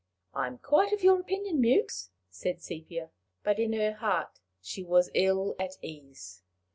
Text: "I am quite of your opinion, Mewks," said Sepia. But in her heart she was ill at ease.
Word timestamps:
"I 0.33 0.47
am 0.47 0.57
quite 0.57 0.91
of 0.93 1.03
your 1.03 1.19
opinion, 1.19 1.61
Mewks," 1.61 2.09
said 2.31 2.59
Sepia. 2.59 3.11
But 3.43 3.59
in 3.59 3.73
her 3.73 3.93
heart 3.93 4.39
she 4.59 4.81
was 4.83 5.11
ill 5.13 5.55
at 5.59 5.77
ease. 5.83 6.41